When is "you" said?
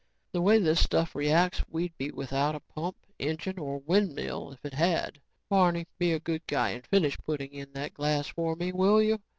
8.99-9.19